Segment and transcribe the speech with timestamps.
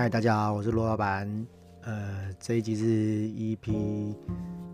[0.00, 1.46] 嗨，大家好，我是罗老板。
[1.82, 4.16] 呃，这一集是 EP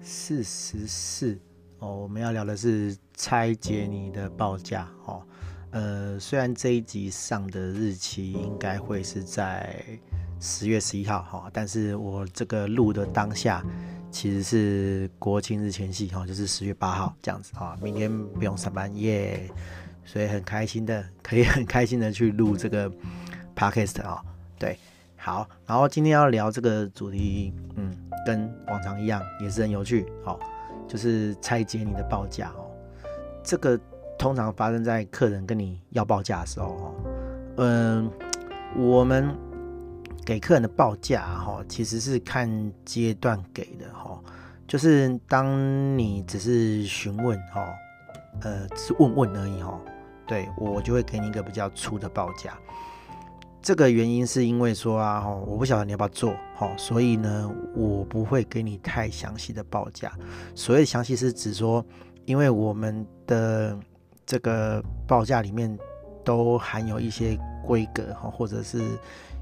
[0.00, 1.36] 四十四
[1.80, 5.26] 哦，我们要聊的是拆解你的报价哦。
[5.72, 9.84] 呃，虽然这一集上的日期应该会是在
[10.39, 13.67] 十月十一号哈，但是我这个录的当下
[14.12, 17.76] 其实是国庆日前夕哈，就是十月八号这样子啊。
[17.82, 19.50] 明天不用上班耶，
[20.04, 22.89] 所以很开心的，可以很开心的去录这个
[23.56, 24.22] podcast 啊，
[24.56, 24.79] 对。
[25.26, 27.93] 好，然后今天要聊这个主题，嗯，
[28.25, 30.07] 跟往常一样，也是很有趣。
[30.22, 30.39] 好，
[30.86, 32.70] 就是拆解你的报价哦。
[33.42, 33.77] 这个
[34.17, 36.94] 通常发生在客人跟你要报价的时候，哦，
[37.56, 38.08] 嗯，
[38.77, 39.36] 我们
[40.25, 42.48] 给客人的报价，哈，其实是看
[42.84, 44.23] 阶段给的，哈，
[44.69, 47.67] 就是当你只是询问，哈，
[48.42, 49.77] 呃，只是问问而已，哈，
[50.25, 52.56] 对，我就会给你一个比较粗的报价。
[53.67, 60.12] 这个原因是因为说啊，哈，我不晓得你要不要做，哈，所以呢，我不会给你太详细的报价。
[60.55, 61.84] 所谓详细是指说，
[62.27, 63.77] 因为我们的
[64.25, 65.77] 这个报价里面
[66.25, 68.81] 都含有一些规格，哈，或者是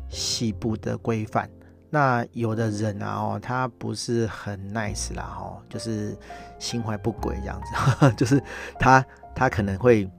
[0.08, 1.46] 细部的规范。
[1.90, 6.16] 那有的人啊，哦，他不是很 nice 啦，哈，就是
[6.58, 7.60] 心怀不轨这样
[8.00, 8.42] 子， 就是
[8.80, 10.10] 他他可能会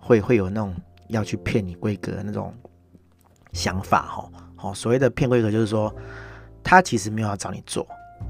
[0.00, 0.74] 会会有那种
[1.06, 2.52] 要去骗你规格那种。
[3.54, 5.94] 想法哈，好，所谓的骗规格就是说，
[6.62, 7.86] 他其实没有要找你做，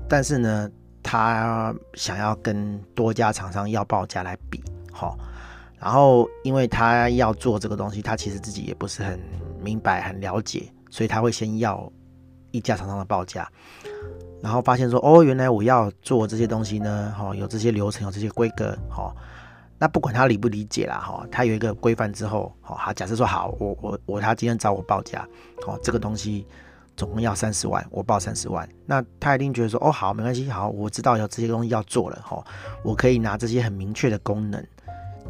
[0.06, 0.70] 但是呢，
[1.02, 5.18] 他想要跟多家厂商要报价来比，好，
[5.78, 9.18] 然后因为他要做这个东西，他其实自己也不是很
[9.60, 11.90] 明白、很了解，所以他会先要
[12.50, 13.50] 一家厂商的报价，
[14.42, 19.10] 然后发现说，哦，原来我要做这些东西呢，哈，有这些流程，有这些规格，哈。
[19.84, 25.28] 那不管他理不理解啦，哈，他有一个规范之后，好，他假设说好，我我我他今天找我报价，
[25.62, 26.46] 好，这个东西
[26.96, 32.42] 总共要三十万，我报三十万，那他一定觉得说，哦，好，没关系，好，我知道有这些东西要做了，哈，
[32.82, 34.66] 我可以拿这些很明确的功能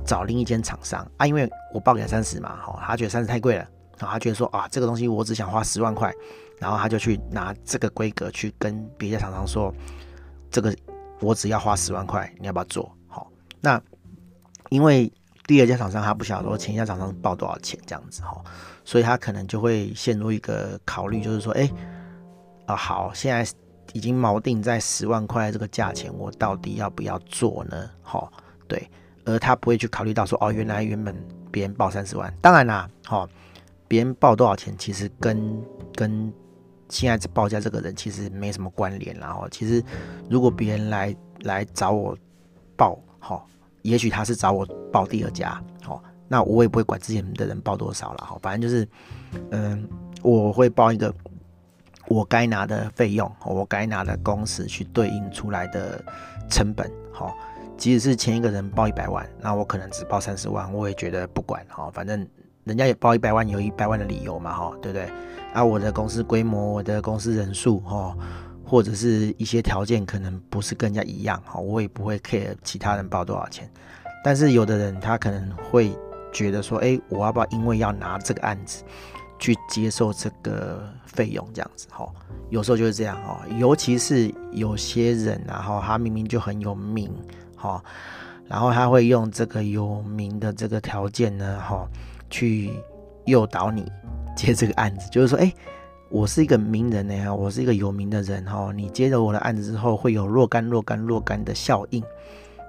[0.06, 6.14] 找另一间厂商啊，因为我报给他三十嘛，哈，他觉得三十太贵了，然后他觉得说啊，这个东西我只想花十万块，
[6.60, 9.74] 然后他就去拿这个规格去跟别的厂商说，
[10.48, 10.72] 这个
[11.18, 12.88] 我只要花十万块，你要不要做？
[13.08, 13.28] 好，
[13.60, 13.82] 那。
[14.70, 15.12] 因为
[15.46, 18.42] 第二家厂商他不晓得说前一家厂商报多少钱这样子哈，
[18.84, 21.70] 所以他可能就会陷入一个考虑，就是说，哎，
[22.66, 23.46] 啊好，现在
[23.92, 27.90] 已经锚定在十万块这个价钱，我到底要不要做呢？
[28.02, 28.26] 哈，
[28.66, 28.90] 对，
[29.26, 31.14] 而他不会去考虑到说，哦，原来原本
[31.50, 33.28] 别人报三十万，当然啦，哈，
[33.86, 35.62] 别人报多少钱其实跟
[35.94, 36.32] 跟
[36.88, 39.84] 现在报价这个人其实没什么关联，然后其实
[40.30, 42.16] 如果别人来来找我
[42.76, 43.44] 报，哈。
[43.84, 48.88] 也许他是找我报第二家，好，那我也不会管之前的人报多少了，好，反正就是，
[49.50, 49.86] 嗯，
[50.22, 51.14] 我会报一个
[52.08, 56.02] 我该拿的费用，我该拿的工时去对应出来的
[56.48, 57.36] 成本，好，
[57.76, 62.26] 即使是前一个人报一百万，那我可能只报三十万，我也觉得不管，好，反正
[62.64, 65.06] 人家也报一百万，有一百万的理由嘛，哈，对不对？
[65.52, 68.16] 啊，我的公司规模，我的公司人数，哈。
[68.74, 73.70] 或者是一些条件可能不是跟人家一样哈，我也不会 care 其他人报多少钱。
[74.24, 75.96] 但是有的人他可能会
[76.32, 78.82] 觉得说，哎，我要不要因为要拿这个案子
[79.38, 82.04] 去接受这个费用这样子哈？
[82.50, 87.08] 有时候就是这样哈，尤其是有些人然后他明明就很有名
[87.54, 87.80] 哈，
[88.48, 91.88] 然后他会用这个有名的这个条件呢哈，
[92.28, 92.72] 去
[93.26, 93.88] 诱导你
[94.36, 95.54] 接这个案子，就是说，哎。
[96.10, 98.70] 我是一个名人呢，我是一个有名的人哈。
[98.72, 102.02] 你接了我的案子之后，会有若干若干若干的效应，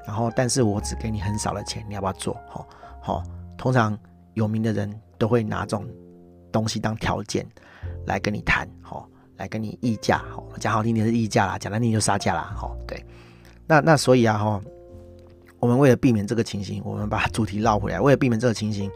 [0.08, 2.34] 然后，但是我只给你很少的钱，你要不要做？
[2.50, 2.66] 哈，
[3.02, 3.24] 好，
[3.58, 3.98] 通常
[4.34, 5.86] 有名的人都会拿这种
[6.52, 7.46] 东西当条件
[8.08, 9.06] 来跟你谈，哈，
[9.38, 13.06] 来跟你议价，哈，讲好听点是议价啦，讲难听就杀价啦，哈，对。
[13.68, 14.62] 那那所以啊，哈，
[15.60, 18.90] 我们为了避免这个情形，我们把主题绕回来，为了避免这个情形。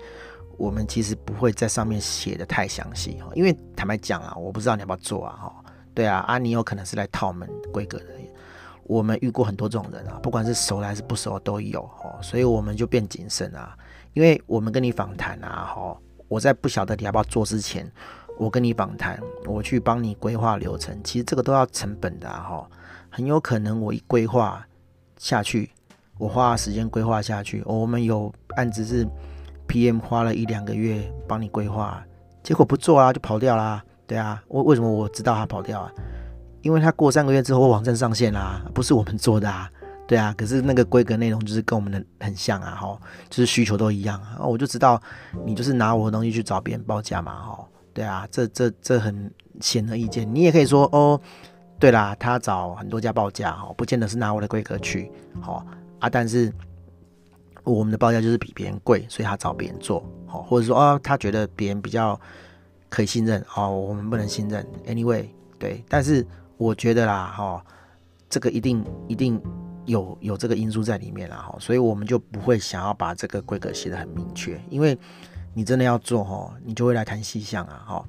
[0.60, 5.56] 我们其实不会在上面写的太详细哈，因为坦白讲啊，我不知道你要不要做啊哈。
[5.96, 8.06] 对啊，啊你有可能是来套我们规格的，
[8.84, 13.74] 我们遇过很多这种人啊，不管是熟的还是不熟都有哈，所以我们就变谨慎啊，
[14.14, 15.98] 因为我们跟你访谈啊哈，
[16.28, 17.90] 我在不晓得你要不要做之前，
[18.38, 22.70] 我跟你访谈，我去帮你规划流程，其实这个都要成本的哈，
[23.10, 24.66] 很有可能我一规划
[25.18, 25.72] 下去，
[26.18, 29.08] 我花时间规划下去，我们有案子是。
[29.70, 32.04] PM 花了一两个月帮你规划，
[32.44, 33.82] 结果不做啊，就跑掉啦。
[34.08, 35.92] 对啊，为为什么我知道他跑掉啊？
[36.62, 39.70] 因为他过三个月之后网站上线啦，不是我们做的啊。
[40.08, 43.00] 对啊，可是那个规格内容就是跟我们的很像啊，哈，
[43.30, 44.44] 就是需求都一样啊。
[44.44, 45.00] 我就知道
[45.46, 47.66] 你就是拿我的东西去找别人报价嘛，哈。
[47.94, 49.32] 对啊，这这这很
[49.62, 50.28] 显而易见。
[50.34, 51.22] 你也可以说哦，
[51.80, 55.64] 对啦，他找很多家报价哈，不见得是拿我的规格去，好
[56.00, 56.52] 啊，但是
[57.64, 62.20] 我们的报价就是比别人贵，所以他找别人做，好，或者说啊，他觉得别人比较
[62.90, 64.66] 可以信任，哦，我们不能信任。
[64.86, 65.28] Anyway，
[65.58, 66.26] 对，但是
[66.58, 67.64] 我觉得啦，哈，
[68.30, 69.42] 这个一定一定
[69.86, 74.98] 有有这个因素在里面啦，哈，所以我们就不会想要把这个规格写得很明确，因为。
[75.56, 78.06] 你真的要做哈，你就会来谈细项啊哈。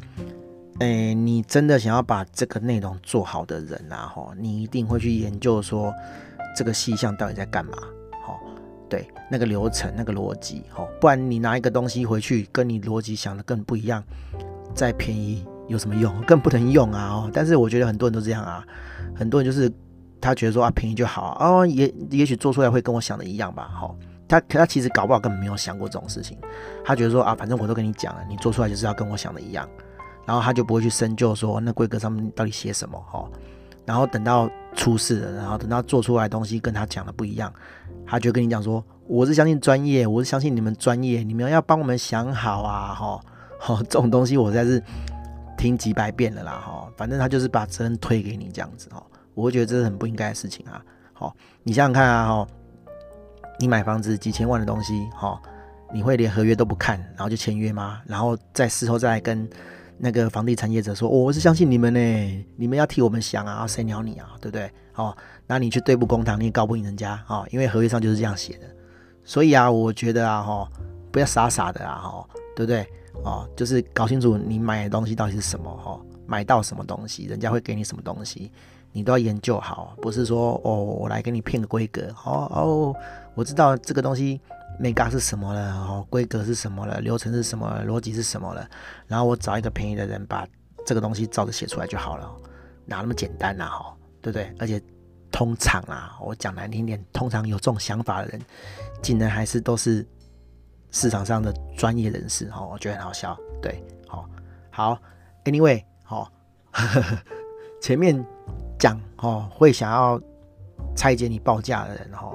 [0.81, 5.93] 诶，你真的想要把这个内容做好的人啊哈，你一定会去研究说
[6.55, 7.73] 这个细项到底在干嘛。
[8.91, 14.03] 对，那个流程、那个逻辑哦，不然你拿一个东西回去跟你逻辑想的更不一样，
[14.75, 16.21] 再便宜有什么用？
[16.23, 17.31] 更不能用啊哦。
[17.33, 18.63] 但是我觉得很多人都这样啊，
[19.15, 19.73] 很多人就是
[20.21, 23.95] 他觉得说啊便宜就好啊，哦也也许做出来会跟我想的一样吧齁。
[24.29, 26.37] 他他其实搞不好根本没有想过这种事情，
[26.85, 29.69] 他觉得说啊，反正我都跟你讲了，你做出来就是要跟我想的一样，
[30.27, 33.31] 然后他就不会去深究说那规格上面到底写什么哦，
[33.85, 37.53] 然后等到出事了，然后等到做出来的东西跟他讲的不一样，
[38.07, 43.21] 他就跟你讲说，我是相信专业，我是相信你们专业，你们要帮我们想好啊哈，
[43.59, 44.83] 好 这种东西我实在是
[45.57, 49.03] 听几百遍了啦哈，反正他就是把责任推给你这样子哈，
[49.35, 50.83] 我会觉得这是很不应该的事情啊，
[51.13, 52.47] 好，你想想看啊哈。
[53.63, 55.39] 你买房子几千万的东西，哈，
[55.93, 58.01] 你会连合约都不看，然后就签约吗？
[58.07, 59.47] 然后在事后再跟
[60.03, 64.71] 那个房地产业者说，我是相信你们呢，你们要替我们想啊，谁鸟你啊，对不对？
[64.95, 65.15] 哦，
[65.47, 68.67] 那你去对簿公堂，你也告不赢人家啊，因为合约上就是这样写的。
[69.25, 70.67] 所以啊，我觉得啊，哈，
[71.13, 72.27] 不要傻傻的啊，哈，
[72.57, 72.87] 对不对？
[73.23, 78.51] 哦，就是搞清楚你买的东西到底是什么，哈，买到什么东西，人家会给你什么东西。
[78.93, 82.97] 你都要研究好，不是说哦，我来给你骗个规格，哦哦，
[83.35, 84.41] 我知道这个东西
[84.81, 88.67] 眉角是什么了，哦，规格是什么了，流程是什么，逻辑是什么了，
[89.07, 90.47] 然后我找一个便宜的人把
[90.87, 92.35] 这个东西照着写出来就好了，
[92.87, 93.67] 哪那么简单呐？
[93.69, 94.53] 哈，对不对？
[94.59, 94.83] 而且
[95.31, 98.41] 通常啊，我讲难听点，通常有这种想法的人，
[99.03, 100.07] 竟然还是都是
[100.91, 104.29] 市场上的专业人士，哈，我觉得很好笑，对，好，
[104.71, 104.99] 好
[105.45, 106.33] ，Anyway，好，
[107.81, 108.25] 前面。
[108.81, 110.19] 讲哦，会想要
[110.97, 112.35] 拆解你报价的人哈，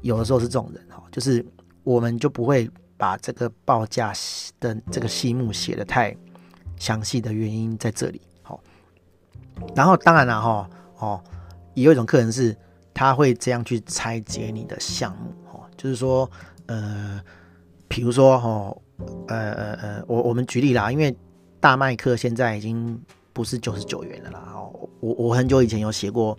[0.00, 1.44] 有的时候是这种人哈，就是
[1.84, 4.12] 我们就不会把这个报价
[4.58, 6.16] 的这个细目写得太
[6.76, 8.20] 详细的原因在这里。
[8.42, 8.60] 好，
[9.76, 11.22] 然后当然了哈，哦，
[11.74, 12.56] 也有一种客人是
[12.92, 16.28] 他会这样去拆解你的项目哦，就是说
[16.66, 17.20] 呃，
[17.86, 18.76] 比如说哈，
[19.28, 21.16] 呃呃呃，我我们举例啦，因为
[21.60, 23.00] 大麦克现在已经
[23.32, 24.52] 不是九十九元了啦。
[24.54, 26.36] 哦我我很久以前有写过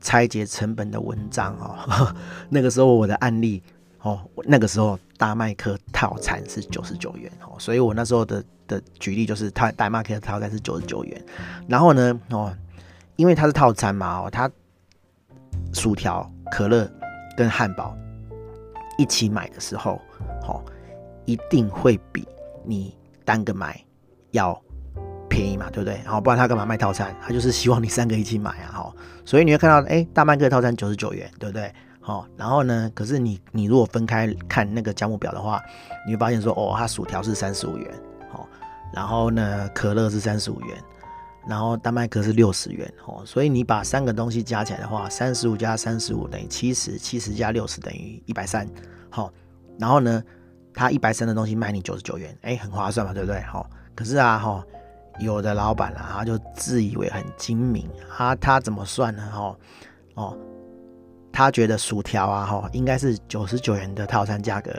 [0.00, 2.14] 拆解成本的文章哦，
[2.50, 3.62] 那个时候我的案例
[4.04, 11.24] 哦，那个时候大麦克套餐是九十九元哦，所以我那时候的的举例就是他大麦克套餐是九十九元，
[11.66, 12.54] 然后呢哦，
[13.16, 14.48] 因为它是套餐嘛哦，它
[15.72, 16.88] 薯条、可乐
[17.36, 17.96] 跟汉堡
[18.98, 20.00] 一起买的时候，
[20.46, 20.62] 哦，
[21.24, 22.28] 一定会比
[22.64, 23.82] 你单个买
[24.30, 24.60] 要。
[25.26, 26.00] 便宜嘛，对不对？
[26.04, 27.12] 好，不然他干嘛卖套餐？
[27.20, 28.94] 他就是希望你三个一起买啊，好，
[29.24, 31.74] 所以你会看到，哎、大麦克套餐九十九元，对不对？
[32.06, 35.58] 好，然后呢，可是你你如果分开看那个价目表的话，
[36.06, 37.90] 你会发现说，哦，它薯条是三十五元，
[38.30, 38.46] 好，
[38.92, 40.76] 然后呢，可乐是三十五元，
[41.48, 48.68] 然后大麦克是六十元，哦，所以你把三个东西加起来的话，三十五加三十五等于七十，七十加六十等于一百三，
[49.08, 49.32] 好，
[49.78, 50.22] 然后呢，
[50.74, 53.40] 他一百三的东西卖你九十九元，哎、很划算嘛，对不对？
[53.40, 54.62] 好，可是啊，哈。
[55.20, 59.30] 有的老板啊，他就自以为很精明啊，他怎么算呢？
[59.32, 59.56] 哦
[60.14, 60.36] 哦，
[61.34, 64.72] 他觉得薯条啊，哈，应该是九十九元的套餐价格，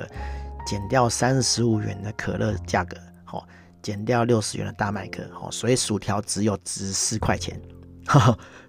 [0.65, 2.95] 减掉三十五元的可乐价格，
[3.29, 3.43] 哦，
[3.81, 7.61] 减掉六十元的大麦克，哦，所以薯条只有值四块钱。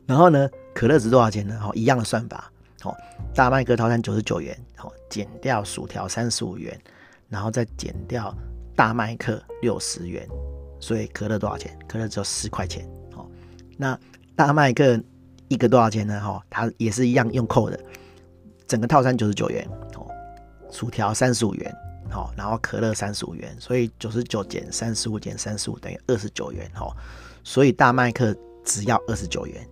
[0.04, 1.56] 然后呢，可乐值多少钱呢？
[1.62, 2.50] 哦，一样的算法，
[2.82, 2.92] 哦，
[3.32, 6.76] 大麦克套餐九十九元，哦，减掉薯条三十五元，
[7.28, 8.34] 然后再减掉
[8.74, 10.28] 大麦克六十元。
[10.80, 11.78] 所以可乐多少钱？
[11.88, 12.84] 可乐只有十块钱。
[13.14, 13.28] 好，
[13.78, 13.96] 那
[14.34, 15.00] 大麦克
[15.48, 16.20] 一个多少钱呢？
[16.20, 17.78] 哈，它也是一样用扣的，
[18.66, 19.66] 整个套餐九十九元。
[19.94, 20.06] 哦，
[20.70, 21.74] 薯条三十五元。
[22.08, 23.54] 好，然后可乐三十五元。
[23.58, 26.70] 所以九十九减三十五减三十五等于二十九元。
[26.74, 26.88] 哈，
[27.42, 28.34] 所以大麦克
[28.64, 29.66] 只要二十九元。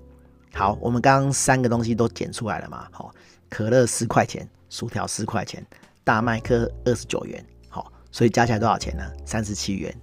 [0.52, 2.86] 好，我们刚刚三个东西都减出来了嘛？
[2.90, 3.12] 好，
[3.48, 5.64] 可乐十块钱，薯条十块钱，
[6.02, 7.44] 大麦克二十九元。
[7.68, 9.04] 好，所以加起来多少钱呢？
[9.24, 9.94] 三十七元。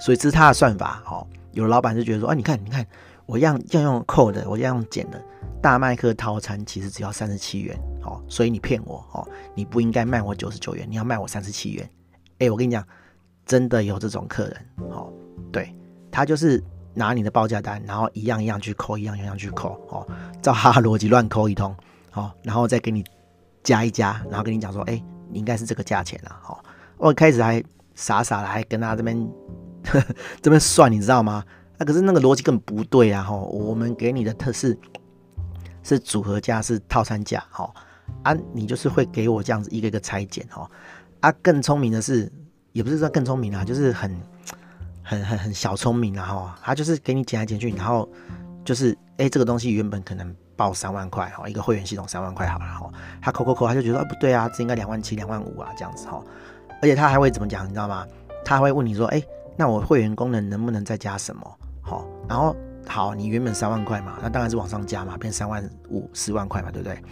[0.00, 2.86] 所以这是他的算法，哦，有的老板就觉得说，啊，你看，你看，
[3.26, 5.22] 我要要用扣的，我要用减的，
[5.60, 11.90] 大麦克套餐其实只要三十七元，哦，所以你骗我，哦，你不应该卖我九十九元，你要卖我三十七元，
[12.38, 12.86] 哎，我跟你讲，
[13.44, 14.56] 真的有这种客人，
[14.90, 15.12] 哦，
[15.50, 15.74] 对，
[16.10, 16.62] 他就是
[16.94, 20.06] 拿你的报价单，然后一样一样去扣，一样一样去扣，哦，
[20.40, 21.74] 照他逻辑乱扣一通，
[22.14, 23.04] 哦，然后再给你
[23.64, 26.56] 加一加，然后跟你讲说，哎，你应该是这个价钱了，哦，
[26.96, 27.62] 我开始还
[27.96, 29.28] 傻傻的，还跟他这边
[30.40, 31.44] 这边算，你知道吗？
[31.78, 34.78] 那、啊、可是那个逻辑根本不对啊，吼，我们给你的特是
[35.82, 37.72] 是组合价，是套餐价，哈，
[38.22, 40.70] 啊，你就是会给我这样子一个一个拆解，哈，
[41.20, 42.30] 啊，更聪明的是，
[42.72, 44.14] 也不是说更聪明啊，就是很。
[45.08, 48.08] 很很很小聪明啊哈，他就是给你减来减去，然后
[48.64, 52.90] 就是哎、欸，这个东西原本可能报三万块哈，一个会员系统三万块好了哈，
[53.22, 56.20] 他扣扣扣，他就觉得、啊、不对啊，这应该两万七两万五啊这样子哈，
[56.82, 58.04] 而且他还会怎么讲，你知道吗？
[58.44, 61.58] 他会问你说，哎、欸，那我会员功能能不能再加什么？
[61.86, 62.54] 好，然后
[62.86, 67.02] 好，你原本三万块嘛，那当然是往上加嘛，变三万五四万块嘛，对不对？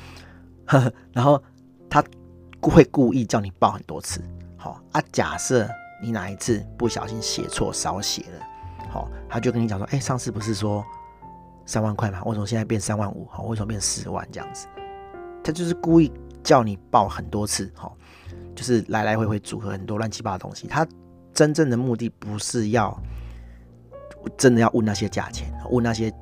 [0.66, 1.43] 呵呵，然后
[1.88, 2.04] 他
[2.61, 4.21] 会故意叫你报很多次，
[4.59, 5.66] 好啊，假设。
[6.02, 8.47] 你哪一次不小心写错少写了，
[8.90, 10.85] 好，他就跟你讲说，哎，上次不是说
[11.64, 12.21] 三万块吗？
[12.26, 13.26] 为什么现在变三万五？
[13.31, 14.66] 好，为什么变四万这样子？
[15.43, 16.12] 他就是故意
[16.43, 17.97] 叫你报很多次，好，
[18.54, 20.66] 就是来来回回组合很多乱七八糟的东西。
[20.66, 20.87] 他
[21.33, 22.95] 真正的目的不是要
[24.37, 26.12] 真的要问那些价钱，问那些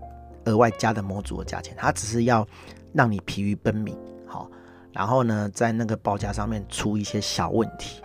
[0.44, 2.47] 额外加的模组的价钱，他只是要
[2.92, 4.50] 让你疲于奔命，好，
[4.92, 8.02] 然后呢，在那个报价上面出一些小问题。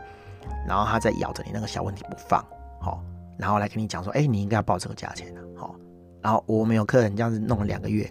[0.66, 2.44] 然后他再咬着你那个小问题不放，
[2.80, 3.02] 好，
[3.38, 5.76] 然后来跟你讲说，哎，你应该要报这个价钱的，好。
[6.22, 8.10] 然后我们有客人这样子弄了两个月，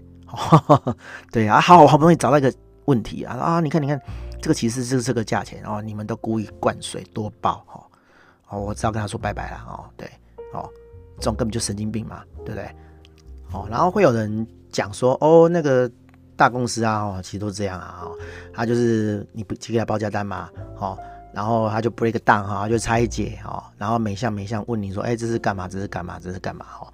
[1.33, 2.53] 对啊，好，好不容易找到一个
[2.87, 4.01] 问题啊，啊，你看，你看，
[4.41, 7.87] 这个其实是这个价钱，哦，你们都故意灌水多报，哈，
[8.49, 10.11] 哦，我只好跟他说拜拜了，哦，对，
[10.53, 10.69] 哦，
[11.19, 12.71] 这种根本就神经病嘛，对不对？
[13.53, 15.91] 哦，然后会有人讲说，哦，那个
[16.37, 18.13] 大公司啊，哦，其实都这样啊，哦，
[18.53, 20.99] 他就是你不寄给他报价单嘛，哦。
[21.33, 25.69] 然后他就 break down 哈，就拆解哈，然后每项每项问你说，哎，这是干嘛？
[25.69, 26.19] 这是干嘛？
[26.19, 26.65] 这是干嘛？
[26.65, 26.91] 哈，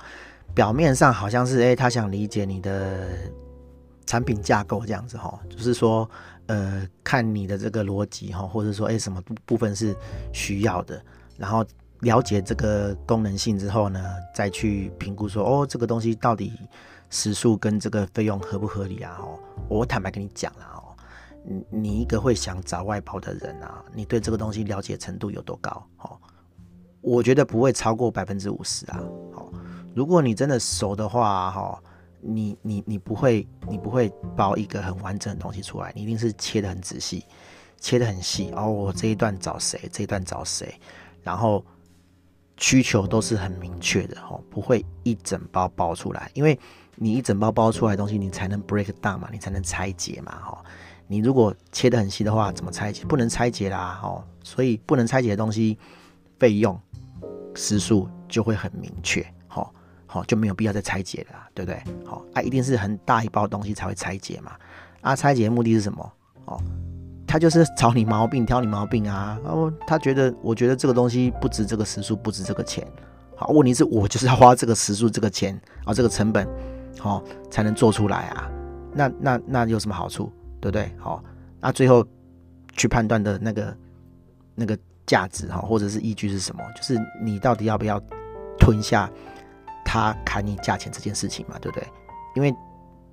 [0.52, 3.06] 表面上好像是哎，他想理解你的
[4.04, 6.10] 产品架构这样子哈，就是说，
[6.46, 9.94] 呃，看你的这个逻辑哈，或者说，哎，什么部部分是
[10.32, 11.00] 需要的，
[11.36, 11.64] 然后
[12.02, 14.00] 了解这个功能性之后呢，
[14.34, 16.52] 再去评估说，哦，这个东西到底
[17.10, 19.18] 时速跟这个费用合不合理啊？
[19.20, 20.94] 哦，我坦白跟你讲了哦。
[21.44, 25.84] 你你一个会想找外包的人啊，你对这个东西了解程度有多高？
[25.98, 26.18] 哦，
[27.00, 29.00] 我觉得不会超过百分之五十啊。
[29.32, 29.52] 好，
[29.94, 31.82] 如果你真的熟的话，哈，
[32.20, 37.24] 你你你不会你不会包一个很完整的东西出来，你一定是切得很仔细，
[37.78, 38.50] 切得很细。
[38.56, 39.88] 哦，我这一段找谁？
[39.92, 40.74] 这一段找谁？
[41.22, 41.64] 然后
[42.62, 46.56] 需求都是很明确的，哦，不会一整包包出来，因为
[46.94, 50.64] 你一整包包出来的东西，你才能 break down 嘛，你才能拆解嘛，哈。
[51.08, 53.04] 你如果切得很细的话，怎么拆解？
[53.04, 55.76] 不能拆解啦，哦，所以不能拆解的东西，
[56.38, 56.80] 费用、
[57.56, 59.74] 时数就会很明确，好，
[60.06, 61.82] 好就没有必要再拆解了，对不对？
[62.06, 64.52] 好啊，一定是很大一包东西才会拆解嘛。
[65.00, 66.12] 啊，拆解的目的是什么？
[66.44, 66.62] 哦，
[67.32, 69.40] 他就是找你毛病，挑你毛病啊。
[69.44, 72.86] 哦，他觉得，我觉得这个东西不值这个时数，不值这个钱。
[73.34, 76.46] 好，问题是我就是要花这个时数、这个钱啊，这个成本，
[76.98, 78.50] 好才能做出来啊。
[78.92, 80.30] 那那那有什么好处？
[80.60, 80.94] 对不对？
[80.98, 81.24] 好，
[81.58, 82.06] 那最后
[82.76, 83.74] 去判断的那个
[84.54, 86.62] 那个价值哈，或者是依据是什么？
[86.76, 87.98] 就是你到底要不要
[88.58, 89.10] 吞下
[89.86, 91.56] 他砍你价钱这件事情嘛？
[91.62, 91.88] 对不对？
[92.36, 92.54] 因为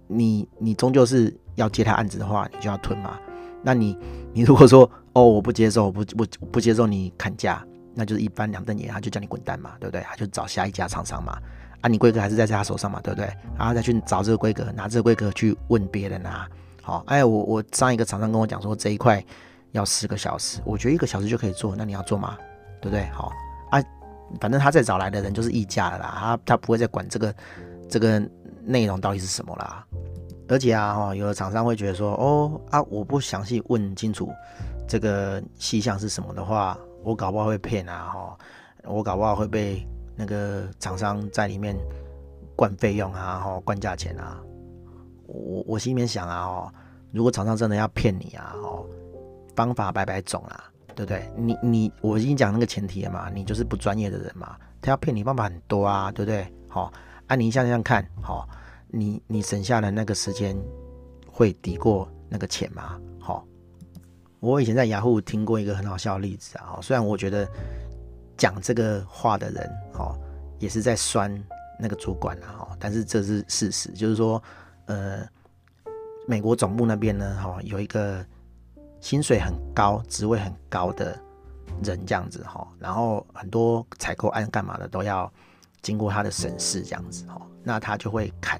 [0.08, 3.18] 你你终究是要接他案子的话，你就要吞嘛。
[3.62, 3.98] 那你
[4.34, 10.02] 你如果说哦，我不接受，我不不不接受你砍价，那就是一翻两瞪眼，他就叫你滚蛋嘛，对不对？
[10.02, 11.38] 他就找下一家厂商嘛。
[11.82, 13.26] 啊，你规格还是在他手上嘛，对不对？
[13.58, 16.48] 然后再去找这个规格，拿这个规格去问别人啊。
[16.82, 19.24] 好，哎，我我上一个厂商跟我讲说，这一块
[19.72, 22.38] 要十个小时，我觉得一个小时就可以做，那你要做吗？
[22.82, 23.06] 对不对？
[23.14, 23.32] 好
[23.72, 23.82] 啊，
[24.40, 27.36] 反正他再找来的人就是议价的啦，他他不会再管这个
[27.90, 28.22] 这个
[28.64, 29.86] 内容到底是什么啦。
[30.50, 34.30] 而且啊，哈，有的厂商会觉得说，哦啊，我不详细问清楚
[34.88, 38.38] 这个细项是什么的话，我搞不好会骗啊，哈，
[38.84, 41.78] 我搞不好会被那个厂商在里面
[42.56, 44.42] 灌费用啊，哈，灌价钱啊。
[45.28, 46.74] 我我心里面想啊，哦，
[47.12, 48.84] 如果厂商真的要骗你啊，哦，
[49.56, 50.64] 方法百百种啊，
[50.96, 51.32] 对不对？
[51.38, 56.52] 你你我已经讲那个前提了嘛，你就是不专业的人嘛，他要骗你方法很多啊，对不对？
[56.68, 56.92] 好，
[57.28, 58.50] 啊，你想想看，好，
[58.90, 60.58] 你你省下的那个时间
[61.32, 63.00] 会抵过那个钱吗？
[63.20, 63.46] 好，
[64.40, 67.48] 我以前在雅虎听过一个很好笑的例子啊，虽然我觉得
[68.38, 70.18] 讲这个话的人，哦，
[70.60, 71.34] 也是在酸
[71.80, 74.42] 那个主管啊，哈，但是这是事实，就是说。
[74.92, 75.24] 呃，
[76.28, 78.26] 美国总部那边呢，哈，有一个
[79.00, 81.16] 薪水很高、职位很高的
[81.84, 85.32] 人这样子哈，然后很多采购案干嘛的都要
[85.84, 88.59] 经过他的审视这样子哦，那他就会砍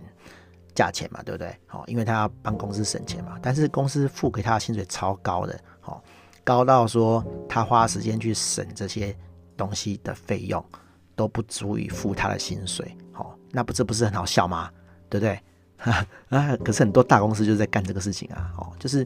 [0.80, 1.50] 价钱嘛，对不对？
[1.72, 3.38] 哦，因为他要帮公司省钱嘛。
[3.42, 6.02] 但是公司付给他的薪水超高的，哦，
[6.42, 9.14] 高到说他花时间去省这些
[9.58, 10.64] 东西的费用
[11.18, 14.72] 都不足以付他的薪水，哦，那不这不是很好笑吗？
[15.10, 15.38] 对不对？
[16.30, 19.06] 啊，可是很多大公司就在干这个事情啊，哦，就是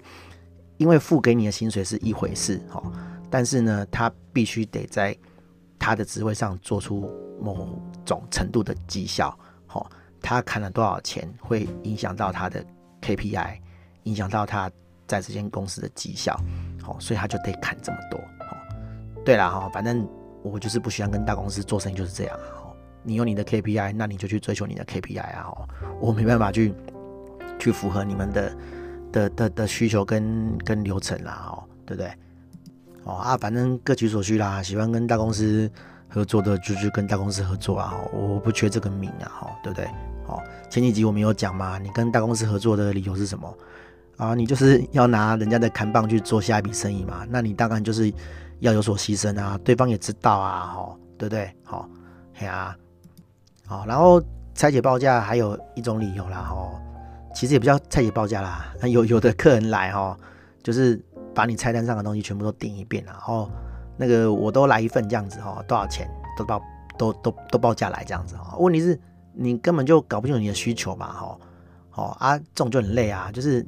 [0.78, 2.94] 因为付给你的薪水是一回事，哦，
[3.32, 5.18] 但是呢，他必须得在
[5.80, 7.10] 他的职位上做出
[7.42, 7.68] 某
[8.06, 9.36] 种程度的绩效，
[10.24, 12.66] 他砍了多少钱会影响到他的
[13.02, 13.60] KPI，
[14.04, 14.72] 影响到他
[15.06, 16.36] 在这间公司的绩效，
[16.88, 18.58] 哦，所以他就得砍这么多，哦，
[19.24, 20.08] 对啦哈，反正
[20.42, 22.64] 我就是不喜欢跟大公司做生意，就是这样啊。
[23.06, 25.52] 你有你的 KPI，那你就去追求你的 KPI 啊！
[25.52, 25.68] 哦，
[26.00, 26.74] 我没办法去
[27.60, 28.58] 去符合你们的
[29.12, 32.10] 的的的需求跟跟流程啦，哦，对不对？
[33.04, 34.64] 哦啊，反正各取所需啦。
[34.64, 35.70] 喜欢跟大公司
[36.08, 37.94] 合作的就去跟大公司合作啊！
[38.14, 39.86] 我不缺这个名啊，哈，对不对？
[40.28, 43.58] 哦，前几集我们有讲嘛，你跟大公司合作的理由是什么
[44.18, 44.34] 啊？
[44.36, 47.26] 你就是要拿人家的砍棒去做下一笔生意嘛？
[47.30, 48.12] 那你当然就是
[48.60, 49.60] 要有所牺牲啊！
[49.64, 51.54] 对方也知道啊，哈，对不对？
[51.64, 51.90] 好，
[52.34, 52.76] 嘿啊。
[53.66, 54.22] 好，然后
[54.54, 56.70] 拆解报价还有一种理由啦，哈，
[57.34, 60.18] 其实也不叫拆解报价啦，有有的客人来哈，
[60.62, 61.02] 就是
[61.34, 63.50] 把你菜单上的东西全部都点一遍，然后
[63.98, 66.62] 那个我都来一份这样子哈，多少钱都报
[66.98, 69.00] 都都都报价来这样子哈，问题是
[69.34, 71.38] 你根本就搞不清楚你的需求嘛，哈，
[71.90, 73.66] 好啊，这种就很累啊，就是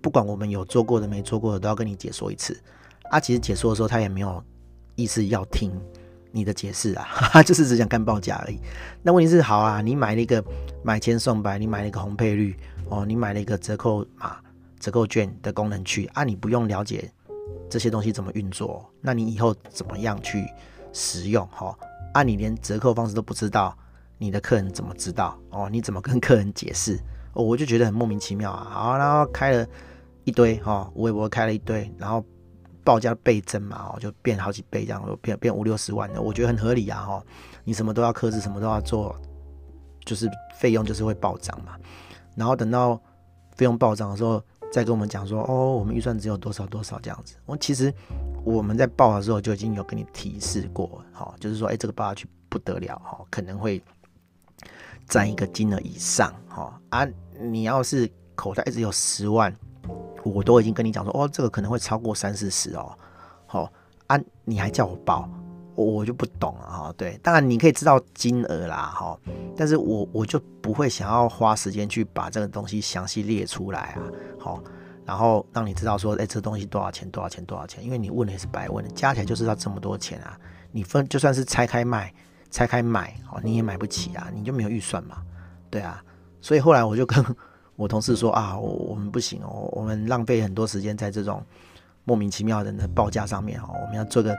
[0.00, 2.58] 不管我们有做过的没做过的都要跟你解说一次，
[3.10, 4.42] 啊，其实解说的时候他也没有
[4.94, 5.72] 意思要听。
[6.32, 8.58] 你的解释啊，哈哈，就是只想干报价而已。
[9.02, 10.44] 那问题是，好啊，你买了一个
[10.82, 12.54] 买千送百，你买了一个红配绿
[12.90, 14.36] 哦，你买了一个折扣码、
[14.78, 17.10] 折扣券的功能区啊，你不用了解
[17.70, 20.44] 这些东西怎么运作，那你以后怎么样去
[20.92, 21.46] 使用？
[21.46, 21.74] 哈，
[22.12, 23.74] 啊，你连折扣方式都不知道，
[24.18, 25.38] 你的客人怎么知道？
[25.50, 26.98] 哦，你怎么跟客人解释？
[27.32, 28.66] 哦，我就觉得很莫名其妙啊。
[28.70, 29.66] 好，然后开了
[30.24, 32.24] 一堆哈，微博开了一堆，然后。
[32.84, 37.24] 报价倍增嘛，哦，就变好几倍这样，变变五六十万的，我觉得很合理啊，哈，
[37.64, 39.12] 你什么都要克制，什么都要做，
[40.04, 41.72] 就是费用就是会暴涨嘛。
[42.36, 42.94] 然后等到
[43.56, 47.34] 费用暴涨的时候，再跟我们讲说，哦，我们预算只有多少多少这样子。
[47.44, 47.92] 我其实
[48.44, 53.82] 我们在报的时候就已经有跟你提示过，哈，就是说，哎，这个报下去不得了，哈，可能会
[55.06, 57.08] 占一个金额以上，哈啊，
[57.40, 59.54] 你要是口袋只有十万。
[60.24, 62.92] 我都已经跟你讲说，哦，这个可能会超过三四十哦，
[63.46, 63.72] 好、
[64.08, 65.30] 啊，你还叫我报，
[65.76, 66.94] 我就不懂了哈。
[66.96, 69.16] 对，当然你可以知道金额啦，哈、
[69.56, 74.02] 但是我我就不会想要花时间去把这个东西详细列出来啊，
[74.36, 74.60] 好、
[75.04, 80.36] 然后让你知道说，哎，这东西多少钱，多少钱，多少钱，因为你问的也是白问的，加起来就是要这么多钱啊，
[80.72, 82.12] 你分就算是拆开卖，
[82.50, 85.18] 拆开买，哦，你也买不起啊，你就没有预算嘛，
[85.70, 86.02] 对啊，
[86.40, 87.24] 所以后来我就跟。
[87.76, 91.44] 我同事说啊，我我们不行哦，我们浪费很多时间在这种
[92.04, 94.34] 莫名其妙的报价上面哦，我们要做个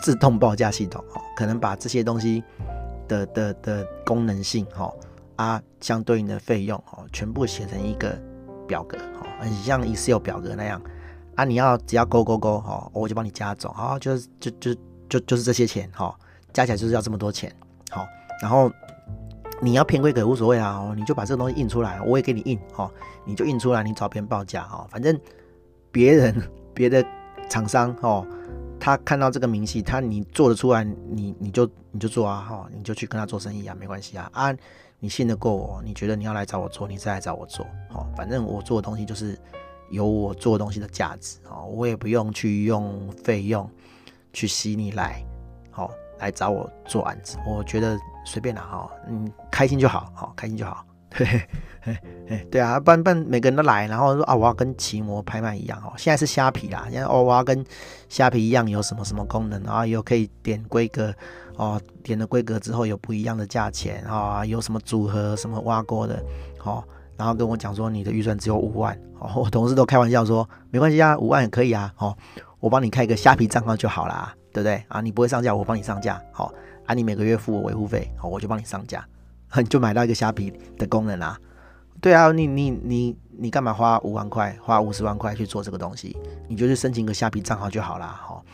[0.00, 2.42] 自动报价系统哦，可能把这些东西
[3.06, 4.90] 的的的功能性哈
[5.36, 8.18] 啊相对应的费用哦，全部写成一个
[8.66, 10.80] 表格哦，很像 Excel 表格那样
[11.34, 14.74] 啊，你要只要勾勾勾哦，我就帮你加总啊，就是就就
[15.10, 16.18] 就就是这些钱哈，
[16.52, 17.54] 加起来就是要这么多钱
[17.90, 18.06] 好，
[18.40, 18.70] 然后。
[19.60, 22.88] 你要偏规格无所谓啊，你就把这个东西印出来，我也给你印，哦，
[23.24, 25.20] 你就印出来，你找别人报价，哦，反正
[25.90, 26.32] 别人
[26.72, 27.04] 别的
[27.50, 28.24] 厂商，哦，
[28.78, 34.54] 他看到这个明细，他你做得出来，你你就你就做啊，哈，你就去跟他做生意啊，没关系啊，啊，
[35.00, 39.36] 你信得过我，你觉得你要来找我做，你再来找我做，哦，反正我做的东西就是
[39.90, 43.68] 有我做的东西的价值，哦，我也不用去用费用
[44.32, 45.20] 去吸你来，
[45.68, 47.98] 好，来找我做案子，我觉得。
[48.24, 51.26] 随便啦，哈，嗯，开心就好，好，开心就好，对，
[52.28, 57.64] 对，对啊，不然不然每个人都来，然后说啊，我要跟奇摩拍卖一样，哦，现在是虾皮啦，现在哦，我要跟
[58.10, 61.10] 虾皮一样，有什么什么功能，然后有可以点规格，
[61.56, 66.22] 哦，点了规格之后有不一样的价钱，啊，有什么组合，什么挖锅的，
[66.58, 66.84] 好，
[67.16, 72.14] 然后跟我讲说你的预算只有五万，哦，我同事都开玩笑说没关系啊，五万也可以啊，哦，
[72.60, 75.00] 我帮你开一个虾皮账号就好啦，对不对啊？
[75.00, 76.52] 你不会上架，我帮你上架，好。
[76.86, 79.06] 啊，你每个月付我维护费，好，我就帮你上架，
[79.56, 81.38] 你就买到一个虾皮的功能啊。
[82.00, 86.16] 对啊，你你你你干嘛花五万块，花五十万块去做这个东西？
[86.48, 88.06] 你就去申请个虾皮账号就好啦。
[88.06, 88.44] 好。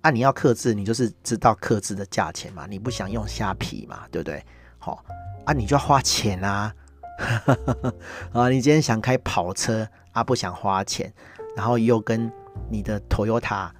[0.00, 4.44] 啊，你要克制，你就是知道克制的价钱嘛，你不想用虾皮嘛，对不对？
[4.78, 5.02] 好，
[5.44, 6.74] 啊，你就要花钱啊。
[8.34, 11.10] 啊，你今天想开跑车啊，不想花钱，
[11.56, 12.30] 然后又跟
[12.68, 13.70] 你的 Toyota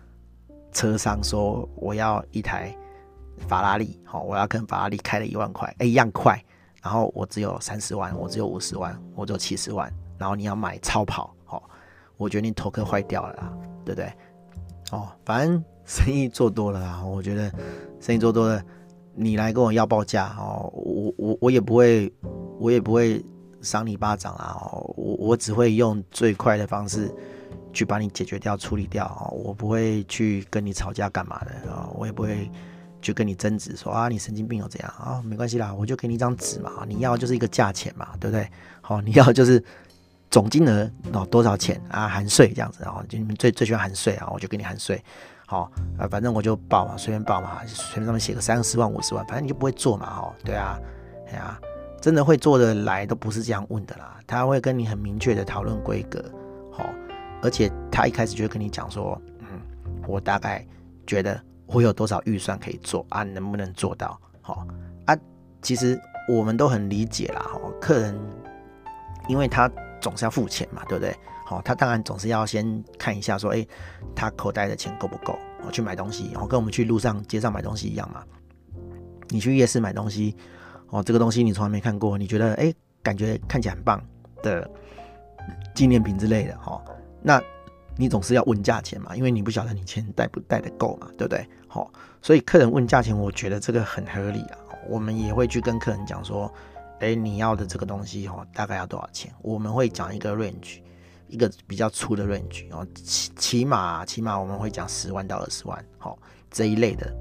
[0.75, 2.77] 车商说我要一台。
[3.49, 6.41] 法拉利，好，我要跟法拉利开了一万块，哎，一样快。
[6.81, 9.93] 然后我只有三十万，我只有五十万，我只有七十万。
[10.17, 11.69] 然后你要买超跑，好，
[12.17, 13.53] 我觉得你头壳坏掉了啦，
[13.85, 14.13] 对不对？
[14.93, 17.51] 哦，反正生意做多了啊，我觉得
[17.99, 18.63] 生意做多了，
[19.15, 22.11] 你来跟我要报价哦，我我我也不会，
[22.61, 23.23] 我也不会
[23.63, 24.57] 赏你巴掌啊，
[24.97, 27.13] 我我只会用最快的方式
[27.75, 32.51] 去把你解决掉、处理掉啊，我不会去跟你吵架干嘛的啊，我也不会。
[33.03, 35.21] 去跟你争执说啊，你神经病又怎样啊？
[35.23, 38.49] 没关系啦，我就给你一张纸嘛，你要就是一个价钱嘛，对不对？
[38.81, 39.63] 好， 你要就是
[40.31, 45.05] 总金额哦多少钱啊，含税这样子，啊就你们最最喜欢含税啊，我就给你含税。
[45.45, 50.81] 好啊，反正我就报嘛，随便报嘛，随便上面写个三十万五十万，反正你就不会做嘛，哦，对啊，
[51.29, 51.61] 哎呀，
[52.01, 56.25] 真的会做的来都不是这样问的啦，他会跟你很明确的讨论规格，
[56.73, 56.89] 好，
[57.45, 59.61] 而且他一开始就会跟你讲说，嗯，
[60.09, 60.67] 我大概
[61.07, 61.41] 觉得。
[61.67, 63.23] 我有多少预算可以做啊？
[63.23, 64.21] 能不能做到？
[64.43, 64.67] 好
[65.07, 65.17] 啊，
[65.63, 67.41] 其实我们都很理解啦。
[67.41, 68.15] 哈，客人
[69.29, 71.17] 因为他总是要付钱嘛，对不对？
[71.47, 73.67] 好，他当然总是要先看一下，说，诶，
[74.15, 75.39] 他口袋的钱够不够？
[75.67, 78.23] 我去买东西，哦，跟我们去路上街上买东西一样嘛。
[79.31, 80.37] 你去夜市买东西，
[80.91, 84.01] 哦，这个东西你从来没看过，你觉得，诶，感觉看起来很棒
[84.43, 84.71] 的
[85.75, 86.85] 纪念品之类的，哈，
[87.25, 87.43] 那。
[87.97, 91.49] 你总是要问价钱嘛，因为你不晓得你钱带不带得够嘛，对不对？
[91.69, 91.89] 好，
[92.21, 94.59] 所以客人问价钱，我觉得这个很合理啊。
[94.89, 96.53] 我们也会去跟客人讲说，
[96.99, 99.33] 诶，你要的这个东西哦，大概要多少钱？
[99.43, 100.81] 我们会讲一个 range，
[101.29, 106.19] 一个比较粗的 range 哦，起起码起码我们会讲十万到二十万，好，
[106.51, 107.15] 这一类的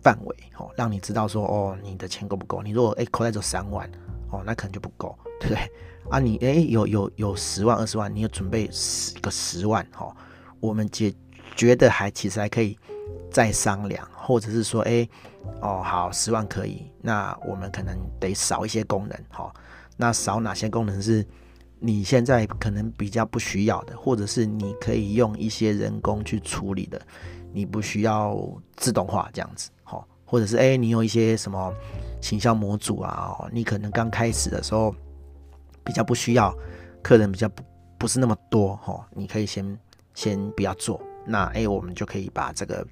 [0.00, 2.62] 范围，好，让你知道说，哦，你的钱够不够？
[2.62, 3.90] 你如果诶口袋只有三万，
[4.30, 5.72] 哦，那可能就不够，对不对？
[6.10, 10.14] 啊你，你、欸、诶有有有十万二十万，你有准备十个十万哈？
[10.58, 11.12] 我们觉
[11.54, 12.78] 觉得还其实还可以
[13.30, 15.08] 再商量，或者是说诶、
[15.60, 19.52] 哦好十万可以，那我们可能得少一些功能哈。
[19.98, 21.26] 那少哪些功能是
[21.78, 26.98] 你现在可能比较不需要的，或者是你可以用一些人工去处理的，
[27.52, 28.34] 你不需要
[28.76, 30.02] 自动化这样子哈？
[30.24, 31.70] 或者是诶、你有一些什么
[32.22, 33.36] 行销模组啊？
[33.52, 34.94] 你可能刚开始的时候。
[35.88, 36.54] 比较不需要，
[37.02, 37.64] 客人比较不
[37.96, 39.64] 不是那么多哈，你可以先
[40.12, 42.86] 先不要做，那诶、我们就可以把这个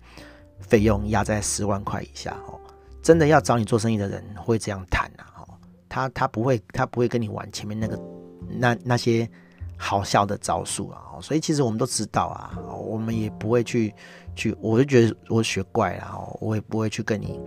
[0.61, 2.59] 费用压在十万块以下哦。
[3.02, 5.46] 真的要找你做生意的人会这样谈呐，哦，
[5.90, 8.00] 他他不会他不会跟你玩前面那个
[8.48, 9.28] 那那些
[9.76, 13.94] 好笑的招数啊，所以其实我们都知道啊，我们也不会去
[14.35, 17.38] 去，我就觉得我学怪了哦，我也不会去跟你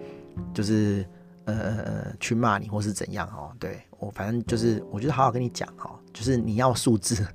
[0.53, 1.03] 就是。
[1.51, 3.51] 呃呃去骂你或是怎样哦？
[3.59, 7.25] 对我反正就是，我觉得好好跟你讲哦，就是你要数字，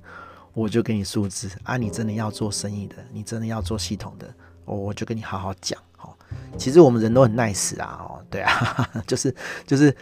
[0.53, 1.77] 我就给你数字啊。
[1.77, 4.33] 你真的要做生意的，你真的要做系统的，
[4.65, 6.15] 我就跟你好好讲哦。
[6.57, 9.33] 其实我们人都很 nice 啊，哦，对啊， 就是
[9.65, 9.95] 就是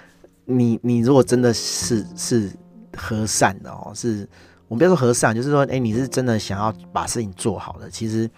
[0.46, 2.52] 你你如果真的是是
[2.96, 4.28] 和善的哦，是
[4.68, 8.30] 我们不要说和善，就是说，哎，你是真的想要把事情做好的，其实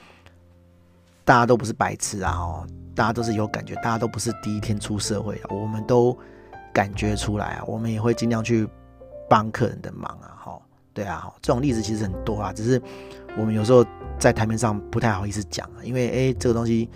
[1.23, 2.67] 大家都不是白痴啊，哦。
[2.95, 6.17] 大家都是有感觉，大家都不是第一天出社会啊，我们都
[6.73, 8.67] 感觉出来啊，我们也会尽量去
[9.29, 10.61] 帮客人的忙啊，哈，
[10.93, 12.81] 对啊，这种例子其实很多啊，只是
[13.37, 13.85] 我们有时候
[14.17, 16.89] 在台面上不太好意思讲啊，因为诶，这个东西，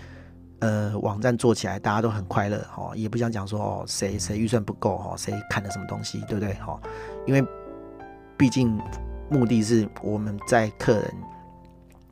[0.60, 6.80] 呃，网站做起来大家都很快乐，哈，也不想讲说哦，谁谁预算不够，哈，谁看了什么东西，对不对，哈，
[7.26, 7.44] 因为
[8.38, 8.80] 毕竟
[9.28, 11.14] 目的是我们在客人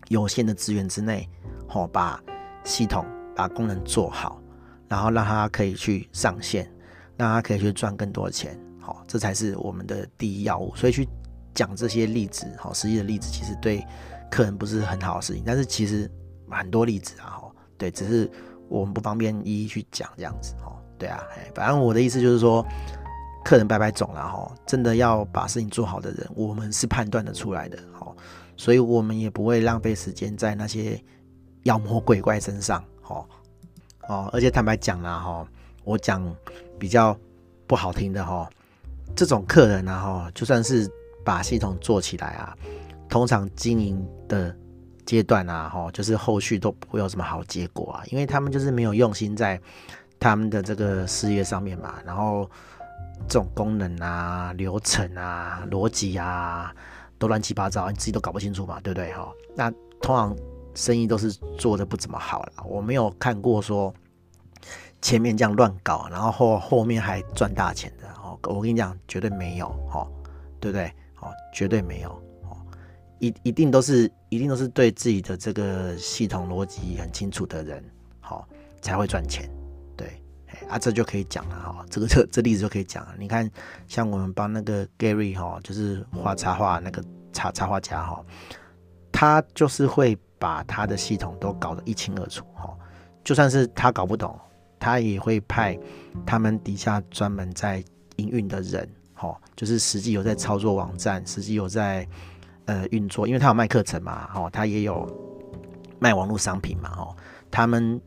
[0.08, 1.26] 有限的资源之内，
[1.66, 2.20] 好把
[2.64, 3.04] 系统。
[3.38, 4.42] 把功能做好，
[4.88, 6.68] 然后让他可以去上线，
[7.16, 10.74] 让他可以去赚更多的钱，好，这才是我们的第一要务。
[10.74, 11.08] 所以去
[11.54, 13.86] 讲这些例子，好，实际的例子其实对
[14.28, 16.10] 客人不是很好的事情，但是其实
[16.50, 18.28] 很多例子啊，哈，对，只是
[18.68, 21.22] 我们不方便一一去讲这样子，哈，对啊，
[21.54, 22.66] 反正我的意思就是说，
[23.44, 28.16] 客人拜拜总了，哈，真的要把事情做好的人，我们是判断得出来的，好，
[28.56, 31.00] 所以我们也不会浪费时间在那些
[31.62, 32.82] 妖魔鬼怪身上。
[33.08, 33.26] 哦
[34.08, 35.46] 哦，而且坦白讲啦，哈，
[35.84, 36.34] 我讲
[36.78, 37.14] 比较
[37.66, 38.48] 不好听的哈，
[39.14, 40.90] 这种客人啊，哈，就算是
[41.22, 42.56] 把系统做起来啊，
[43.08, 44.56] 通常经营的
[45.04, 49.60] 阶段啊，哈，就是后续都不会有什么好结果啊，因为他们就是没有用心在
[50.18, 52.50] 他们的这个事业上面嘛，然后
[53.28, 56.74] 这种功能啊、流程啊、逻辑啊，
[57.18, 59.12] 都乱七八糟，你自己都搞不清楚嘛，对不对？
[59.12, 60.34] 哈，那通常。
[60.78, 63.92] 生意都是做的不怎么好了，我没有看过说
[65.02, 68.38] 前面这样乱搞，然后后后面还赚大钱的哦。
[68.44, 70.06] 我跟你讲，绝对没有哦，
[70.60, 70.86] 对不对？
[71.20, 72.10] 哦，绝对没有
[72.44, 72.56] 哦，
[73.18, 77.84] 一一定都是一定都是对自己的这个系统逻辑很清楚的人，
[78.20, 78.46] 好
[78.80, 79.50] 才会赚钱，
[79.96, 80.22] 对，
[80.68, 83.14] 啊，这就可以讲了哈，这个这这例子就可以讲了。
[83.18, 83.50] 你看，
[83.88, 88.24] 像我们帮那个 Gary 哈，就是画插画那个插插画家哈，
[89.10, 92.76] 他就是会把他的系统都搞得一清二楚哈，
[93.24, 94.38] 就算是他搞不懂，
[94.78, 95.78] 他也会派
[96.24, 97.82] 他们底下专门在
[98.16, 102.06] 营运的人哈，就是实际有在操作网站，实际有在
[102.66, 105.06] 呃运作，因为他有卖课程嘛，哈，他也有
[105.98, 107.16] 卖网络商品嘛，哈，
[107.50, 108.00] 他们。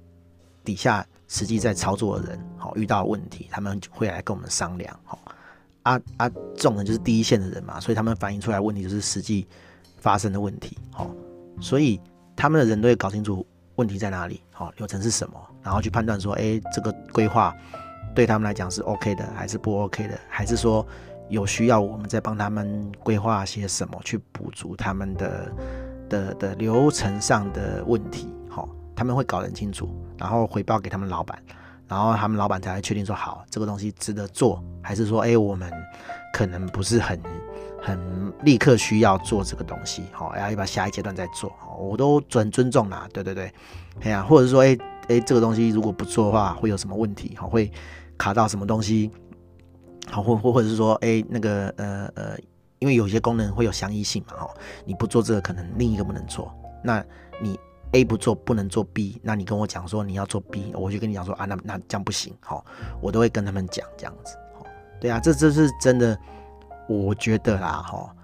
[0.64, 5.18] 底下实际在操作的人，好，遇到问题，他们会来跟我们商量，好，
[5.82, 9.48] 啊啊，这种人就是第一线的人嘛，所以他们反映出来问题就是实际
[9.98, 11.10] 发生的问题，好，
[11.60, 12.00] 所以
[12.42, 17.56] 他们的人都会搞清楚问题在哪里，好，流程是什么，然后去判断说，哎，这个规划
[18.16, 20.84] 对他们来讲是 OK 的，还是不 OK 的，还是说
[21.30, 25.52] 有需要我们再帮他们规划些什么去补足他们的
[26.10, 28.68] 的的流程上的问题，好。
[28.96, 31.40] 他们会搞得很清楚，然后回报给他们老板，
[31.88, 35.72] 然后他们老板才会确定说好这个东西值得做，还是说哎我们
[36.34, 37.20] 可能不是很
[37.82, 43.54] 很立刻需要做这个东西，好，要把下一阶段再做，我都准尊重啦，对对对，
[44.02, 47.72] 哎呀，或者说哎哎这个东西如果不做的话会有什么问题，好，会
[48.18, 49.10] 卡到什么东西，
[50.10, 52.38] 好，或或或者是说哎那个呃呃，
[52.80, 54.50] 因为有些功能会有相异性嘛，哈，
[54.86, 57.04] 你不做这个可能另一个不能做，那
[57.42, 57.60] 你。
[57.94, 62.64] A 不做不能做 B，那你跟我讲说你要做 B，我就跟你讲说啊，那那这样不行，好，
[63.02, 64.38] 我都会跟他们讲这样子，
[64.98, 66.18] 对啊，这这是真的，
[66.88, 68.16] 我觉得啦，哈，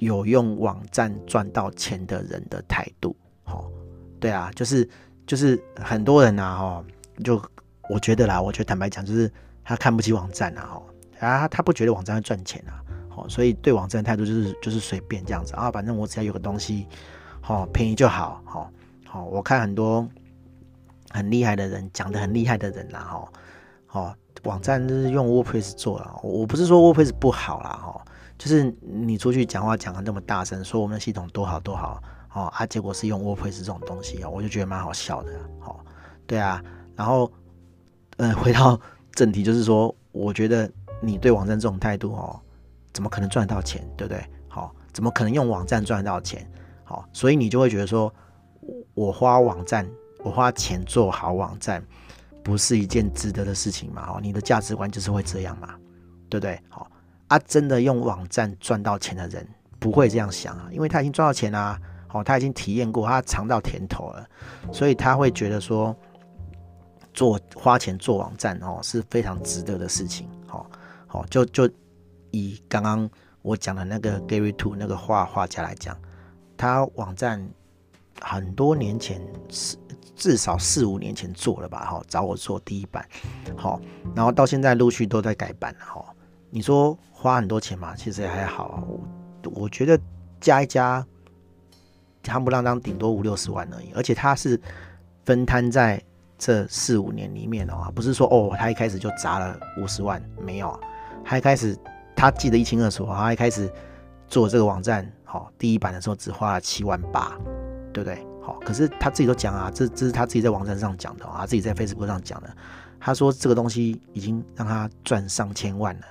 [0.00, 3.70] 有用网站赚到钱的人的态度，好，
[4.18, 4.86] 对啊，就是
[5.26, 6.84] 就是很多人呐，哈，
[7.22, 7.40] 就
[7.88, 9.32] 我觉得啦，我觉得坦白讲，就是
[9.62, 10.82] 他看不起网站啊，
[11.20, 16.86] 哈，啊，他不觉得网站会赚钱啊，好，所以对网站的态度就是就是随便这样子啊，反正我只要有个东西，
[17.40, 18.70] 好，便宜就好，好。
[19.12, 20.08] 好，我看很多
[21.10, 23.28] 很厉害的人讲的很厉害的人啦，哈，
[23.90, 28.04] 哦，网站就是用 WordPress 做了，我不是说 WordPress 不好啦，哈，
[28.40, 35.84] 就是你出去讲话讲的那么大声，说我们的系统多好多好，哦，啊，结果是用 WordPress 这种东西啊，我就觉得蛮好笑的，好，
[36.26, 36.64] 对啊，
[36.96, 37.30] 然后，
[38.16, 38.80] 呃，回到
[39.12, 40.70] 正题，就是说，我觉得
[41.02, 42.40] 你对网站这种态度，哦，
[42.94, 44.24] 怎么可能赚到钱，对不对？
[44.48, 46.50] 好，怎么可能用网站赚到钱？
[46.82, 48.10] 好，所以你就会觉得说。
[48.94, 51.82] 我花网站，我花钱做好网站，
[52.44, 54.06] 不是一件值得的事情嘛？
[54.10, 55.74] 哦，你的价值观就是会这样嘛？
[56.28, 56.60] 对不对？
[56.68, 56.88] 好
[57.30, 59.46] 啊，真的用网站赚到钱的人
[59.78, 61.80] 不会这样想啊，因为他已经赚到钱啦，
[62.12, 64.28] 哦，他已经体验过，他尝到甜头了，
[64.72, 65.94] 所以他会觉得说，
[67.14, 70.28] 做花钱做网站哦是非常值得的事情。
[70.46, 70.68] 好，
[71.06, 71.70] 好，就就
[72.32, 73.08] 以刚刚
[73.42, 75.96] 我讲的那个 Gary Two 那个画画家来讲，
[76.56, 77.48] 他网站。
[78.22, 79.78] 很多年前，四
[80.14, 83.02] 至少四五年前做了吧，哈，找我做第一版，
[83.56, 83.80] 好，
[84.14, 86.04] 然后到现在陆续都在改版，哈。
[86.50, 87.94] 你说花很多钱嘛？
[87.94, 88.82] 其实也还好，
[89.42, 89.98] 我我觉得
[90.40, 91.06] 加一加，
[92.24, 94.58] 夯不啷当顶多五六十万而已，而且他是
[95.24, 96.02] 分摊在
[96.38, 100.78] 这四五年里面哦，不是说哦，他一开始就砸了五十万，没有，
[101.24, 101.78] 他一开始
[102.16, 103.70] 他记得一清二楚，他一开始
[104.26, 107.38] 做这个网站，好，第一版的时候只花了七万八。
[107.92, 108.24] 对不对？
[108.40, 112.48] 好，可是他自己都讲啊，这这是他自己在网站上讲的啊，自己在 Facebook 上讲的。
[113.00, 116.02] 他说这个东西已经让他赚上千万了，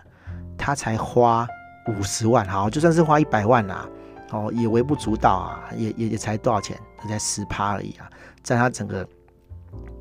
[0.59, 1.47] 他才花
[1.87, 3.89] 五十万，好，就算是花一百万啊，
[4.31, 6.77] 哦，也微不足道啊，也也也才多少钱？
[7.07, 8.07] 才十趴而已啊，
[8.43, 9.07] 在他整个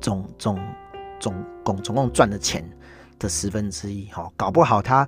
[0.01, 0.59] 总总
[1.19, 2.63] 总共总共赚的钱
[3.17, 5.07] 的十分之一，哈，搞不好他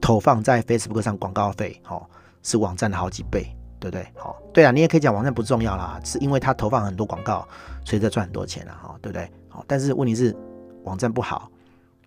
[0.00, 2.04] 投放在 Facebook 上广告费，哈，
[2.42, 3.46] 是网站的好几倍。
[3.78, 4.08] 对不对？
[4.16, 7.46] 好，对啊，你也可以讲网站不重要啦，是因为它投放很多广告，
[7.84, 9.30] 所以在赚很多钱啦，哈，对不对？
[9.50, 10.34] 好，但是问题是
[10.84, 11.50] 网站不好，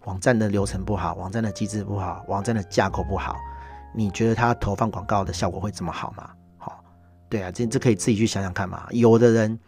[0.06, 3.36] 网站的流程不好，网站的机制不好，网站的架构不好，
[3.94, 6.30] 你觉得它投放广告的效果会这么好吗？
[6.58, 6.84] 好，
[7.30, 8.88] 对啊，这这可以自己去想想看嘛。
[8.92, 9.60] 有的人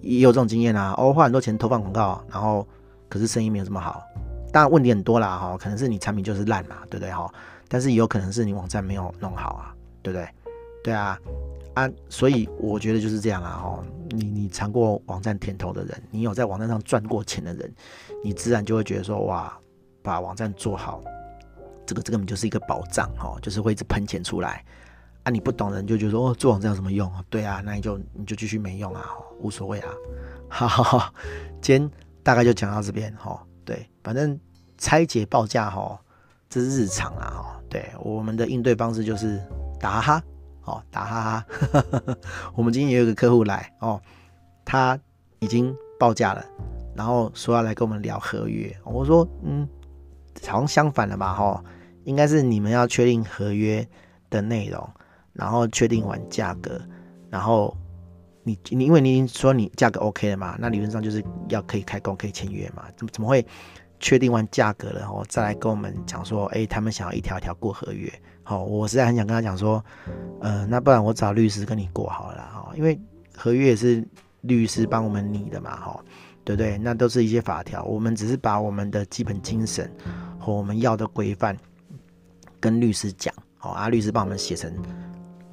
[0.00, 2.66] 也有这种经验啊，哦，花很多钱投放广告，然后
[3.08, 4.02] 可是生意没有这么好，
[4.52, 7.12] 当然问题很多啦，哈，可能是你产品就是烂嘛，对不对？
[7.12, 7.30] 哈，
[7.68, 10.28] 但是也有可能是你网站没有弄好啊，对不对？
[10.82, 11.16] 对啊，
[11.74, 17.72] 啊，所以我觉得就是这样啊，哦，你你尝过网站甜头的人，你有在网站上赚过钱的人，
[18.22, 19.58] 你自然就会觉得说，哇，
[20.02, 21.00] 把网站做好，
[21.86, 24.64] 这个这根本就是一个宝藏哦，就是会一直喷钱出来。
[25.22, 27.10] 啊，你不懂的人就觉得说，哦，做网站有什么用？
[27.30, 29.88] 对啊，那你就你就继续没用啊，无所谓啊。
[30.50, 31.14] 好好好，
[31.62, 31.90] 今天
[32.22, 33.40] 大概就讲到这边哈。
[33.64, 34.38] 对，反正
[34.76, 35.98] 拆解报价哈，
[36.50, 37.24] 这是日常啊。
[37.24, 37.60] 哈。
[37.70, 39.40] 对，我们的应对方式就是
[39.80, 40.22] 打哈。
[40.64, 42.16] 哦，打哈哈，
[42.54, 44.00] 我们今天也有个客户来哦，
[44.64, 44.98] 他
[45.40, 46.44] 已经报价了，
[46.94, 48.74] 然后说要来跟我们聊合约。
[48.84, 49.68] 我说，嗯，
[50.46, 51.34] 好像相反了吧？
[51.34, 51.64] 哈，
[52.04, 53.86] 应该是你们要确定合约
[54.30, 54.88] 的内容，
[55.32, 56.80] 然后确定完价格，
[57.28, 57.76] 然后
[58.44, 62.84] 你你因为你已经说你价格 OK 了嘛，那理论上就是要可以开工可以签约嘛？
[62.96, 63.44] 怎么怎么会
[63.98, 68.12] 确定完价格了，然后再来跟我们讲说，哎，他们想要一条一条过合约？
[68.52, 69.82] 哦，我实在很想跟他讲说，
[70.40, 73.00] 呃，那不然我找律师跟你过好了哈，因为
[73.34, 74.06] 合约也是
[74.42, 76.04] 律师帮我们拟的嘛，哈，
[76.44, 76.76] 对不对？
[76.76, 79.90] 那都是一些法条，我们只是把我们的基本精神
[80.38, 81.56] 和我们要的规范
[82.60, 84.70] 跟律师讲，好啊，律师帮我们写成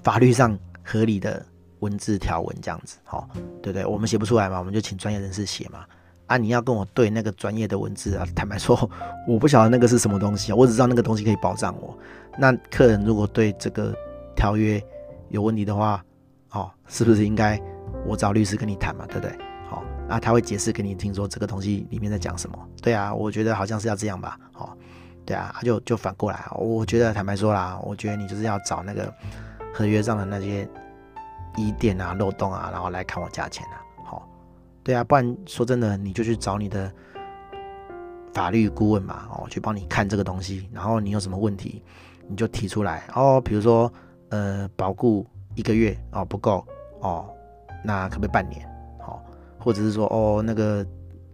[0.03, 1.45] 法律上合理的
[1.79, 3.29] 文字条文这样子，好，
[3.61, 3.85] 对不对？
[3.85, 5.85] 我们写不出来嘛，我们就请专业人士写嘛。
[6.29, 8.89] 啊，你要跟我对那个专业的文字啊，坦白说，
[9.27, 11.97] 我不晓得那个是什么东西啊，我只知道那个东西可以保障我。
[12.37, 13.93] 那客人如果对这个
[14.35, 14.81] 条约
[15.29, 16.01] 有问题的话，
[16.51, 17.59] 哦，是不是应该
[18.05, 19.35] 我找律师跟你谈嘛，对不对？
[19.67, 22.57] 好，那他会解释给你听说这个东西里面在讲什么。
[22.79, 24.37] 对啊，我觉得好像是要这样吧。
[24.53, 24.69] 哦，
[25.25, 29.11] 对啊，他就就反过来，我觉得坦白说啦，我觉得你就是要找那个
[29.73, 30.69] 合约上的那些
[31.57, 33.81] 疑点啊、漏洞啊，然后来看我价钱啊。
[34.89, 36.91] 对啊，不然说真的，你就去找你的
[38.33, 41.83] 法律顾问嘛，哦，去帮你看这个东西，然后你有什么问题，
[42.27, 43.39] 你就提出来哦。
[43.39, 43.93] 比如说，
[44.29, 45.23] 呃，保固
[45.53, 46.65] 一个月哦不够
[47.01, 47.29] 哦，
[47.83, 48.65] 那可不可以半年？
[49.05, 49.21] 哦，
[49.59, 50.83] 或者是说哦那个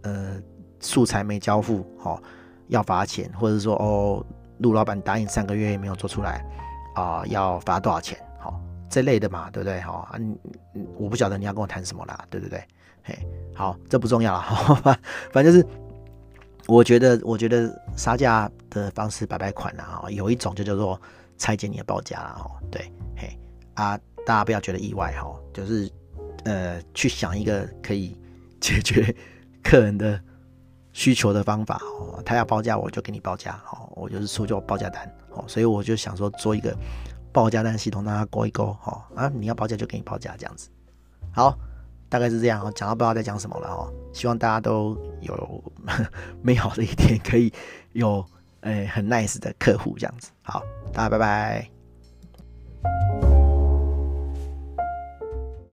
[0.02, 0.36] 呃
[0.82, 2.22] 素材没交付，哦
[2.68, 4.22] 要罚钱，或者是说哦
[4.58, 6.46] 陆老板答应三个月没有做出来
[6.94, 8.20] 啊，要罚多少钱？
[8.38, 9.80] 好，这类的嘛，对不对？
[9.80, 10.20] 好啊，
[10.98, 12.62] 我不晓得你要跟我谈什么啦，对不对？
[13.08, 13.15] 嘿，
[13.54, 14.41] 好，这不重要了，
[14.82, 15.00] 反
[15.32, 15.65] 反正就是，
[16.65, 21.00] 我觉得，我觉得杀价的方式摆摆款啊，有一种就叫做
[21.38, 23.38] 拆解你的报价了，哈，对，嘿，
[23.76, 25.88] 啊，大家不要觉得意外，哈，就是，
[26.46, 28.18] 呃，去想一个可以
[28.60, 29.15] 解决
[29.63, 30.20] 客人的
[30.91, 36.76] 需求的方法，哦，他要报价我就给你报价，哦，我就是出就报价单，哦，所以我就想说做一个
[37.32, 40.70] 报价单系统，让他勾一勾，哈，啊，你要报价就给你报价，这样子，
[41.32, 41.56] 好。
[42.10, 43.91] 大概是这样哦，讲到不知道在讲什么了哦。
[44.13, 45.63] 希望大家都有
[46.41, 47.52] 美好的一天，可以
[47.94, 48.26] 有
[48.62, 50.32] 诶很 nice 的客户这样子。
[50.41, 50.63] 好，
[50.94, 51.70] 大家拜拜。